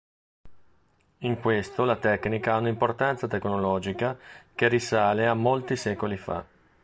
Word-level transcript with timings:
In 1.19 1.39
questo 1.39 1.83
la 1.83 1.95
tecnica 1.95 2.55
ha 2.55 2.57
una 2.57 2.69
importanza 2.69 3.27
tecnologica 3.27 4.17
che 4.55 4.67
risale 4.67 5.27
a 5.27 5.35
molti 5.35 5.75
secoli 5.75 6.17
fa. 6.17 6.43